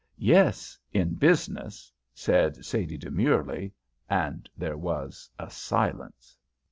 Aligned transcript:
"Yes, 0.17 0.79
in 0.91 1.13
business," 1.13 1.93
said 2.11 2.65
Sadie, 2.65 2.97
demurely, 2.97 3.71
and 4.09 4.49
there 4.57 4.75
was 4.75 5.29
a 5.37 5.47
silence. 5.51 6.35